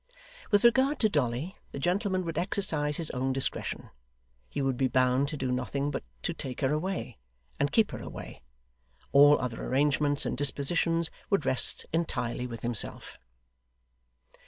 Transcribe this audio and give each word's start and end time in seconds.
With 0.49 0.63
regard 0.63 0.97
to 1.01 1.09
Dolly, 1.09 1.55
the 1.73 1.77
gentleman 1.77 2.25
would 2.25 2.39
exercise 2.39 2.97
his 2.97 3.11
own 3.11 3.33
discretion. 3.33 3.91
He 4.49 4.59
would 4.59 4.75
be 4.75 4.87
bound 4.87 5.27
to 5.27 5.37
do 5.37 5.51
nothing 5.51 5.91
but 5.91 6.03
to 6.23 6.33
take 6.33 6.61
her 6.61 6.73
away, 6.73 7.19
and 7.59 7.71
keep 7.71 7.91
her 7.91 8.01
away. 8.01 8.41
All 9.11 9.39
other 9.39 9.63
arrangements 9.63 10.25
and 10.25 10.35
dispositions 10.35 11.11
would 11.29 11.45
rest 11.45 11.85
entirely 11.93 12.47
with 12.47 12.63
himself. 12.63 13.19